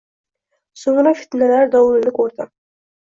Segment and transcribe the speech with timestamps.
[0.85, 2.51] So‘ngra fitnalar dovulini ko‘rdim.